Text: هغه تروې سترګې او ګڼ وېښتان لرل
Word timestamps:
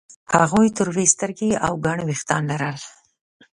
هغه 0.35 0.59
تروې 0.77 1.05
سترګې 1.13 1.51
او 1.65 1.73
ګڼ 1.85 1.97
وېښتان 2.07 2.41
لرل 2.51 2.77